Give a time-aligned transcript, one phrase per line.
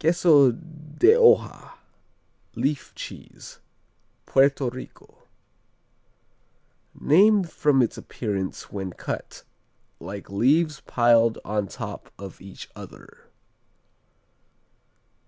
[0.00, 1.74] Queso de Hoja,
[2.56, 3.60] Leaf Cheese
[4.26, 5.28] Puerto Rico
[6.92, 9.44] Named from its appearance when cut,
[10.00, 13.26] like leaves piled on top of each other.